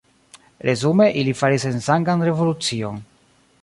Resume 0.67 1.07
ili 1.21 1.37
faris 1.43 1.69
sensangan 1.69 2.29
revolucion. 2.33 3.03